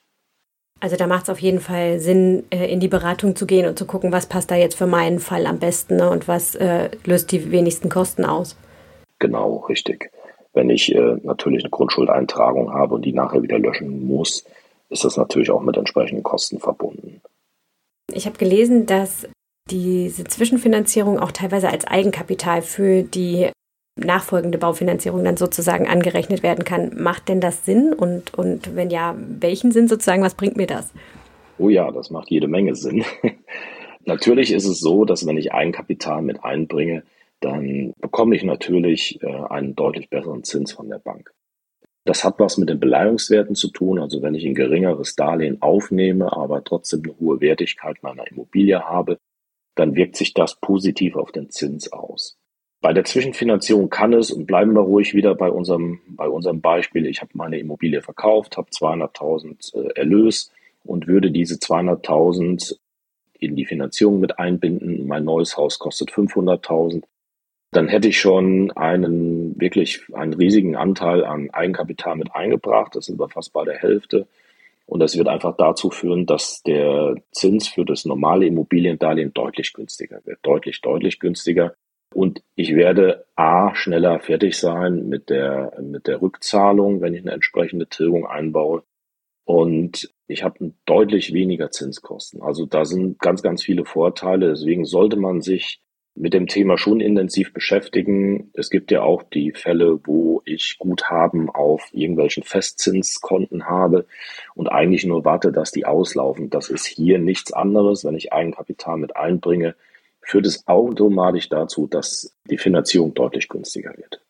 Also 0.80 0.96
da 0.96 1.08
macht 1.08 1.24
es 1.24 1.30
auf 1.30 1.40
jeden 1.40 1.60
Fall 1.60 2.00
Sinn, 2.00 2.44
äh, 2.52 2.72
in 2.72 2.80
die 2.80 2.88
Beratung 2.88 3.36
zu 3.36 3.48
gehen 3.48 3.68
und 3.68 3.80
zu 3.80 3.86
gucken, 3.86 4.12
was 4.12 4.28
passt 4.28 4.52
da 4.52 4.56
jetzt 4.56 4.76
für 4.76 4.86
meinen 4.86 5.20
Fall 5.20 5.48
am 5.48 5.60
besten 5.60 5.98
ne, 5.98 6.10
und 6.10 6.28
was 6.28 6.56
äh, 6.56 6.90
löst 7.04 7.32
die 7.32 7.52
wenigsten 7.52 7.90
Kosten 7.90 8.26
aus. 8.26 8.56
Genau, 9.20 9.66
richtig. 9.68 10.12
Wenn 10.54 10.70
ich 10.70 10.94
äh, 10.94 11.18
natürlich 11.24 11.64
eine 11.64 11.72
Grundschuldeintragung 11.72 12.74
habe 12.74 12.96
und 12.96 13.06
die 13.06 13.14
nachher 13.14 13.42
wieder 13.42 13.58
löschen 13.58 14.06
muss, 14.08 14.46
ist 14.90 15.04
das 15.04 15.18
natürlich 15.18 15.52
auch 15.52 15.62
mit 15.62 15.78
entsprechenden 15.78 16.24
Kosten 16.24 16.60
verbunden. 16.60 17.22
Ich 18.14 18.26
habe 18.26 18.38
gelesen, 18.38 18.86
dass 18.86 19.28
diese 19.70 20.24
Zwischenfinanzierung 20.24 21.20
auch 21.20 21.32
teilweise 21.32 21.70
als 21.70 21.86
Eigenkapital 21.86 22.62
für 22.62 23.04
die 23.04 23.50
nachfolgende 23.98 24.58
Baufinanzierung 24.58 25.24
dann 25.24 25.38
sozusagen 25.38 25.88
angerechnet 25.88 26.44
werden 26.44 26.64
kann. 26.64 26.92
Macht 27.02 27.30
denn 27.30 27.42
das 27.42 27.66
Sinn? 27.66 27.94
Und, 27.94 28.34
und 28.36 28.76
wenn 28.76 28.90
ja, 28.90 29.16
welchen 29.18 29.72
Sinn 29.72 29.88
sozusagen? 29.88 30.24
Was 30.24 30.36
bringt 30.36 30.56
mir 30.56 30.68
das? 30.68 30.94
Oh 31.58 31.70
ja, 31.70 31.92
das 31.92 32.12
macht 32.12 32.30
jede 32.30 32.48
Menge 32.48 32.76
Sinn. 32.76 33.04
natürlich 34.06 34.52
ist 34.52 34.66
es 34.66 34.80
so, 34.80 35.04
dass 35.04 35.26
wenn 35.26 35.38
ich 35.38 35.54
Eigenkapital 35.54 36.22
mit 36.22 36.44
einbringe, 36.44 37.04
dann 37.40 37.94
bekomme 38.00 38.36
ich 38.36 38.44
natürlich 38.44 39.22
äh, 39.22 39.28
einen 39.28 39.76
deutlich 39.76 40.10
besseren 40.10 40.44
Zins 40.44 40.72
von 40.72 40.90
der 40.90 41.00
Bank. 41.00 41.34
Das 42.08 42.24
hat 42.24 42.40
was 42.40 42.58
mit 42.58 42.70
den 42.70 42.80
Beleihungswerten 42.80 43.54
zu 43.54 43.70
tun. 43.70 44.00
Also 44.00 44.22
wenn 44.22 44.34
ich 44.34 44.46
ein 44.46 44.56
geringeres 44.56 45.16
Darlehen 45.16 45.62
aufnehme, 45.62 46.32
aber 46.32 46.64
trotzdem 46.64 47.04
eine 47.04 47.20
hohe 47.20 47.42
Wertigkeit 47.42 48.02
meiner 48.02 48.26
Immobilie 48.32 48.80
habe, 48.80 49.20
dann 49.76 49.96
wirkt 49.96 50.16
sich 50.16 50.34
das 50.34 50.56
positiv 50.60 51.18
auf 51.18 51.34
den 51.34 51.50
Zins 51.50 51.92
aus. 51.92 52.38
Bei 52.80 52.94
der 52.94 53.04
Zwischenfinanzierung 53.04 53.90
kann 53.90 54.14
es, 54.14 54.32
und 54.32 54.46
bleiben 54.46 54.74
wir 54.74 54.82
ruhig 54.82 55.14
wieder 55.16 55.36
bei 55.36 55.52
unserem, 55.52 56.00
bei 56.08 56.30
unserem 56.30 56.62
Beispiel, 56.62 57.08
ich 57.08 57.22
habe 57.22 57.32
meine 57.34 57.60
Immobilie 57.60 58.02
verkauft, 58.02 58.56
habe 58.56 58.70
200.000 58.70 59.76
äh, 59.76 60.00
Erlös 60.00 60.52
und 60.86 61.08
würde 61.08 61.32
diese 61.32 61.56
200.000 61.56 62.78
in 63.40 63.56
die 63.58 63.66
Finanzierung 63.66 64.22
mit 64.22 64.40
einbinden. 64.40 65.08
Mein 65.08 65.26
neues 65.26 65.58
Haus 65.58 65.78
kostet 65.78 66.12
500.000. 66.12 67.04
Dann 67.72 67.88
hätte 67.88 68.08
ich 68.08 68.20
schon 68.20 68.72
einen 68.72 69.60
wirklich 69.60 70.02
einen 70.14 70.34
riesigen 70.34 70.76
Anteil 70.76 71.26
an 71.26 71.50
Eigenkapital 71.52 72.16
mit 72.16 72.34
eingebracht. 72.34 72.96
Das 72.96 73.06
sind 73.06 73.20
wir 73.20 73.30
fast 73.30 73.54
bei 73.54 73.66
der 73.66 73.78
Hälfte. 73.78 74.28
Und 74.86 75.02
das 75.02 75.18
wird 75.18 75.28
einfach 75.28 75.58
dazu 75.58 75.90
führen, 75.92 76.26
dass 76.26 76.64
der 76.64 77.16
Zins 77.32 77.68
für 77.68 77.84
das 77.84 78.06
normale 78.06 78.46
Immobiliendarlehen 78.46 79.34
deutlich 79.34 79.74
günstiger 79.74 80.22
wird. 80.24 80.40
Deutlich, 80.44 80.82
deutlich 80.82 81.20
günstiger. 81.20 81.76
Und 82.16 82.42
ich 82.56 82.74
werde 82.74 83.26
A, 83.36 83.76
schneller 83.76 84.20
fertig 84.22 84.58
sein 84.58 85.10
mit 85.10 85.30
der, 85.30 85.78
mit 85.82 86.08
der 86.08 86.22
Rückzahlung, 86.22 87.02
wenn 87.02 87.14
ich 87.14 87.22
eine 87.22 87.34
entsprechende 87.34 87.88
Tilgung 87.88 88.26
einbaue. 88.26 88.84
Und 89.44 90.10
ich 90.28 90.44
habe 90.44 90.74
deutlich 90.86 91.34
weniger 91.34 91.70
Zinskosten. 91.70 92.42
Also 92.42 92.66
da 92.66 92.86
sind 92.86 93.20
ganz, 93.20 93.42
ganz 93.42 93.64
viele 93.64 93.84
Vorteile. 93.84 94.50
Deswegen 94.50 94.86
sollte 94.86 95.18
man 95.18 95.42
sich 95.42 95.82
mit 96.18 96.34
dem 96.34 96.48
Thema 96.48 96.78
schon 96.78 97.00
intensiv 97.00 97.54
beschäftigen. 97.54 98.52
Es 98.54 98.70
gibt 98.70 98.92
ja 98.92 99.02
auch 99.04 99.24
die 99.24 99.52
Fälle, 99.52 100.00
wo 100.06 100.42
ich 100.46 100.78
Guthaben 100.80 101.50
auf 101.50 101.90
irgendwelchen 101.92 102.44
Festzinskonten 102.44 103.68
habe 103.68 104.06
und 104.56 104.68
eigentlich 104.68 105.06
nur 105.06 105.26
warte, 105.26 105.52
dass 105.52 105.72
die 105.72 105.86
auslaufen. 105.86 106.50
Das 106.50 106.70
ist 106.70 106.86
hier 106.86 107.20
nichts 107.20 107.54
anderes. 107.54 108.04
Wenn 108.04 108.16
ich 108.16 108.34
Eigenkapital 108.34 108.98
mit 108.98 109.16
einbringe, 109.16 109.76
führt 110.22 110.46
es 110.46 110.68
automatisch 110.68 111.50
dazu, 111.50 111.88
dass 111.88 112.36
die 112.50 112.58
Finanzierung 112.58 113.14
deutlich 113.14 113.48
günstiger 113.48 113.96
wird. 113.96 114.22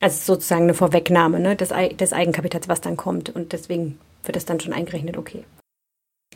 Also 0.00 0.34
sozusagen 0.34 0.62
eine 0.62 0.74
Vorwegnahme 0.74 1.40
ne, 1.40 1.56
des, 1.56 1.72
des 1.96 2.12
Eigenkapitals, 2.12 2.68
was 2.68 2.80
dann 2.80 2.96
kommt. 2.96 3.34
Und 3.34 3.52
deswegen 3.52 3.98
wird 4.24 4.36
es 4.36 4.44
dann 4.44 4.60
schon 4.60 4.72
eingerechnet, 4.72 5.16
okay. 5.16 5.44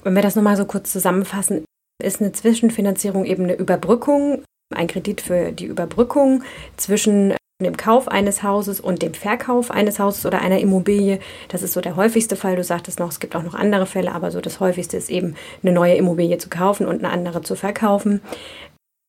Wenn 0.03 0.15
wir 0.15 0.23
das 0.23 0.35
nochmal 0.35 0.57
so 0.57 0.65
kurz 0.65 0.91
zusammenfassen, 0.91 1.65
ist 2.03 2.21
eine 2.21 2.33
Zwischenfinanzierung 2.33 3.25
eben 3.25 3.45
eine 3.45 3.55
Überbrückung, 3.55 4.43
ein 4.75 4.87
Kredit 4.87 5.21
für 5.21 5.52
die 5.52 5.67
Überbrückung 5.67 6.43
zwischen 6.76 7.35
dem 7.62 7.76
Kauf 7.76 8.09
eines 8.09 8.43
Hauses 8.43 8.81
und 8.81 9.02
dem 9.02 9.14
Verkauf 9.14 9.71
eines 9.71 9.99
Hauses 9.99 10.26
oder 10.26 10.41
einer 10.41 10.59
Immobilie. 10.59 11.21
Das 11.49 11.62
ist 11.62 11.73
so 11.73 11.81
der 11.81 11.97
häufigste 11.97 12.37
Fall. 12.37 12.57
Du 12.57 12.64
sagtest 12.64 12.99
noch, 12.99 13.11
es 13.11 13.21
gibt 13.21 13.37
auch 13.37 13.43
noch 13.43 13.55
andere 13.55 13.87
Fälle, 13.87 14.12
aber 14.12 14.31
so 14.31 14.41
das 14.41 14.61
häufigste 14.61 14.97
ist 14.97 15.11
eben 15.11 15.37
eine 15.62 15.73
neue 15.73 15.95
Immobilie 15.95 16.38
zu 16.38 16.49
kaufen 16.49 16.87
und 16.87 17.05
eine 17.05 17.12
andere 17.12 17.43
zu 17.43 17.55
verkaufen. 17.55 18.21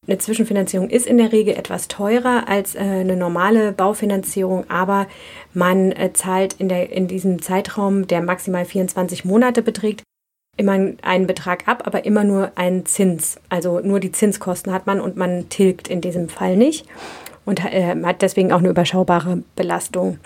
Eine 0.05 0.17
Zwischenfinanzierung 0.17 0.89
ist 0.89 1.07
in 1.07 1.17
der 1.17 1.31
Regel 1.31 1.55
etwas 1.55 1.87
teurer 1.87 2.49
als 2.49 2.75
äh, 2.75 2.79
eine 2.79 3.15
normale 3.15 3.71
Baufinanzierung, 3.71 4.69
aber 4.69 5.07
man 5.53 5.93
äh, 5.93 6.11
zahlt 6.11 6.55
in, 6.59 6.67
der, 6.67 6.91
in 6.91 7.07
diesem 7.07 7.41
Zeitraum, 7.41 8.05
der 8.07 8.21
maximal 8.21 8.65
24 8.65 9.23
Monate 9.23 9.61
beträgt, 9.61 10.03
immer 10.57 10.73
einen 11.01 11.27
Betrag 11.27 11.67
ab, 11.67 11.83
aber 11.85 12.05
immer 12.05 12.23
nur 12.23 12.51
einen 12.55 12.85
Zins. 12.85 13.39
Also 13.49 13.79
nur 13.79 13.99
die 13.99 14.11
Zinskosten 14.11 14.71
hat 14.71 14.85
man 14.85 15.01
und 15.01 15.17
man 15.17 15.49
tilgt 15.49 15.87
in 15.87 16.01
diesem 16.01 16.29
Fall 16.29 16.55
nicht 16.55 16.85
und 17.45 17.63
äh, 17.63 17.95
hat 18.03 18.21
deswegen 18.21 18.51
auch 18.51 18.59
eine 18.59 18.69
überschaubare 18.69 19.43
Belastung. 19.55 20.19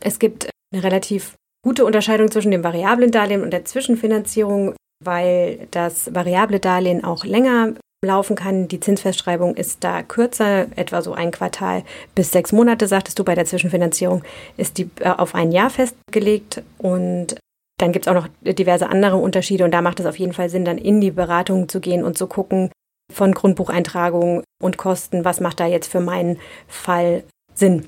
Es 0.00 0.18
gibt 0.18 0.50
eine 0.72 0.82
relativ 0.82 1.34
gute 1.64 1.84
Unterscheidung 1.84 2.30
zwischen 2.30 2.50
dem 2.50 2.62
variablen 2.62 3.10
Darlehen 3.10 3.42
und 3.42 3.52
der 3.52 3.64
Zwischenfinanzierung, 3.64 4.74
weil 5.02 5.66
das 5.70 6.14
variable 6.14 6.60
Darlehen 6.60 7.04
auch 7.04 7.24
länger 7.24 7.74
laufen 8.04 8.36
kann. 8.36 8.68
Die 8.68 8.80
Zinsfestschreibung 8.80 9.56
ist 9.56 9.82
da 9.82 10.02
kürzer, 10.02 10.66
etwa 10.76 11.00
so 11.00 11.14
ein 11.14 11.30
Quartal 11.30 11.84
bis 12.14 12.30
sechs 12.30 12.52
Monate, 12.52 12.86
sagtest 12.86 13.18
du. 13.18 13.24
Bei 13.24 13.34
der 13.34 13.46
Zwischenfinanzierung 13.46 14.22
ist 14.58 14.76
die 14.76 14.90
äh, 15.00 15.08
auf 15.08 15.34
ein 15.34 15.52
Jahr 15.52 15.70
festgelegt 15.70 16.62
und 16.76 17.36
dann 17.78 17.92
gibt 17.92 18.06
es 18.06 18.10
auch 18.10 18.14
noch 18.14 18.28
diverse 18.42 18.88
andere 18.88 19.16
Unterschiede 19.16 19.64
und 19.64 19.72
da 19.72 19.82
macht 19.82 20.00
es 20.00 20.06
auf 20.06 20.18
jeden 20.18 20.32
Fall 20.32 20.48
Sinn, 20.48 20.64
dann 20.64 20.78
in 20.78 21.00
die 21.00 21.10
Beratung 21.10 21.68
zu 21.68 21.80
gehen 21.80 22.04
und 22.04 22.16
zu 22.16 22.26
gucken 22.26 22.70
von 23.12 23.32
Grundbucheintragung 23.32 24.42
und 24.62 24.78
Kosten, 24.78 25.24
was 25.24 25.40
macht 25.40 25.60
da 25.60 25.66
jetzt 25.66 25.90
für 25.90 26.00
meinen 26.00 26.38
Fall 26.68 27.24
Sinn. 27.54 27.86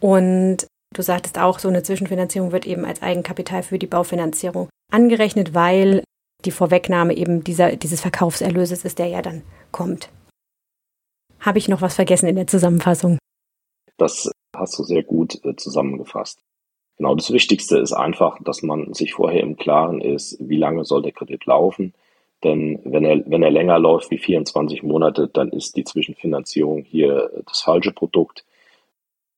Und 0.00 0.66
du 0.94 1.02
sagtest 1.02 1.38
auch, 1.38 1.58
so 1.58 1.68
eine 1.68 1.82
Zwischenfinanzierung 1.82 2.52
wird 2.52 2.66
eben 2.66 2.84
als 2.84 3.02
Eigenkapital 3.02 3.62
für 3.62 3.78
die 3.78 3.86
Baufinanzierung 3.86 4.68
angerechnet, 4.92 5.54
weil 5.54 6.02
die 6.44 6.50
Vorwegnahme 6.50 7.14
eben 7.16 7.42
dieser, 7.42 7.76
dieses 7.76 8.00
Verkaufserlöses 8.00 8.84
ist, 8.84 8.98
der 8.98 9.06
ja 9.06 9.22
dann 9.22 9.42
kommt. 9.72 10.10
Habe 11.40 11.58
ich 11.58 11.68
noch 11.68 11.82
was 11.82 11.94
vergessen 11.94 12.28
in 12.28 12.36
der 12.36 12.46
Zusammenfassung? 12.46 13.18
Das 13.96 14.30
hast 14.54 14.78
du 14.78 14.84
sehr 14.84 15.02
gut 15.02 15.44
äh, 15.44 15.56
zusammengefasst. 15.56 16.40
Genau, 16.98 17.14
das 17.14 17.32
Wichtigste 17.32 17.78
ist 17.78 17.92
einfach, 17.92 18.38
dass 18.42 18.62
man 18.62 18.92
sich 18.92 19.14
vorher 19.14 19.42
im 19.42 19.56
Klaren 19.56 20.00
ist, 20.00 20.36
wie 20.40 20.56
lange 20.56 20.84
soll 20.84 21.02
der 21.02 21.12
Kredit 21.12 21.46
laufen. 21.46 21.94
Denn 22.42 22.80
wenn 22.84 23.04
er, 23.04 23.22
wenn 23.26 23.42
er 23.42 23.50
länger 23.50 23.78
läuft 23.78 24.10
wie 24.10 24.18
24 24.18 24.82
Monate, 24.82 25.28
dann 25.28 25.48
ist 25.50 25.76
die 25.76 25.84
Zwischenfinanzierung 25.84 26.82
hier 26.82 27.30
das 27.46 27.60
falsche 27.60 27.92
Produkt. 27.92 28.44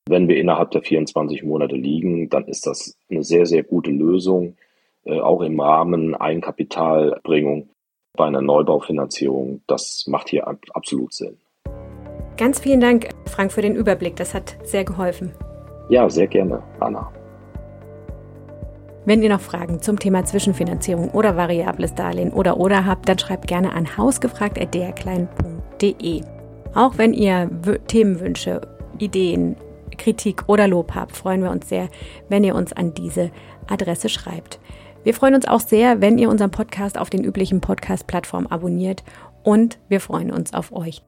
Wenn 0.06 0.26
wir 0.26 0.36
innerhalb 0.36 0.70
der 0.70 0.82
24 0.82 1.42
Monate 1.42 1.76
liegen, 1.76 2.30
dann 2.30 2.46
ist 2.46 2.66
das 2.66 2.96
eine 3.10 3.22
sehr, 3.22 3.44
sehr 3.44 3.62
gute 3.62 3.90
Lösung, 3.90 4.56
äh, 5.04 5.20
auch 5.20 5.42
im 5.42 5.60
Rahmen 5.60 6.14
Eigenkapitalbringung 6.14 7.68
bei 8.16 8.26
einer 8.26 8.42
Neubaufinanzierung. 8.42 9.62
Das 9.66 10.06
macht 10.06 10.30
hier 10.30 10.48
absolut 10.48 11.12
Sinn. 11.12 11.36
Ganz 12.36 12.58
vielen 12.58 12.80
Dank, 12.80 13.10
Frank, 13.26 13.52
für 13.52 13.62
den 13.62 13.76
Überblick. 13.76 14.16
Das 14.16 14.34
hat 14.34 14.56
sehr 14.62 14.84
geholfen. 14.84 15.32
Ja, 15.90 16.08
sehr 16.08 16.26
gerne, 16.26 16.62
Anna. 16.80 17.12
Wenn 19.06 19.22
ihr 19.22 19.30
noch 19.30 19.40
Fragen 19.40 19.80
zum 19.80 19.98
Thema 19.98 20.24
Zwischenfinanzierung 20.24 21.10
oder 21.10 21.36
variables 21.36 21.94
Darlehen 21.94 22.32
oder 22.32 22.58
oder 22.58 22.84
habt, 22.84 23.08
dann 23.08 23.18
schreibt 23.18 23.46
gerne 23.46 23.72
an 23.72 23.96
hausgefragt.drklein.de. 23.96 26.22
Auch 26.74 26.98
wenn 26.98 27.14
ihr 27.14 27.48
Themenwünsche, 27.88 28.60
Ideen, 28.98 29.56
Kritik 29.96 30.44
oder 30.48 30.68
Lob 30.68 30.94
habt, 30.94 31.16
freuen 31.16 31.42
wir 31.42 31.50
uns 31.50 31.68
sehr, 31.68 31.88
wenn 32.28 32.44
ihr 32.44 32.54
uns 32.54 32.72
an 32.72 32.94
diese 32.94 33.32
Adresse 33.68 34.08
schreibt. 34.08 34.60
Wir 35.02 35.14
freuen 35.14 35.34
uns 35.34 35.48
auch 35.48 35.60
sehr, 35.60 36.02
wenn 36.02 36.18
ihr 36.18 36.28
unseren 36.28 36.50
Podcast 36.50 36.98
auf 36.98 37.08
den 37.08 37.24
üblichen 37.24 37.62
Podcast-Plattformen 37.62 38.48
abonniert 38.48 39.02
und 39.42 39.78
wir 39.88 40.00
freuen 40.00 40.30
uns 40.30 40.52
auf 40.52 40.72
euch. 40.72 41.02